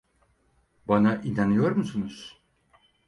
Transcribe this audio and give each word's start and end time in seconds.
Bana 0.87 1.21
inanıyor 1.23 1.71
musunuz? 1.75 2.41